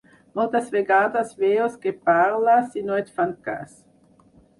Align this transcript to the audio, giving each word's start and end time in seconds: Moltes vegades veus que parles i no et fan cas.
Moltes 0.37 0.69
vegades 0.75 1.33
veus 1.41 1.75
que 1.83 1.93
parles 2.11 2.79
i 2.81 2.83
no 2.87 2.97
et 3.03 3.13
fan 3.19 3.35
cas. 3.49 3.77